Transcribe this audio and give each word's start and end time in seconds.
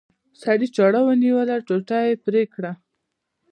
سړي 0.41 0.67
چاړه 0.75 1.01
ونیوله 1.05 1.55
ټوټه 1.67 1.99
یې 2.07 2.13
پرې 2.23 2.43
کړه. 2.53 2.71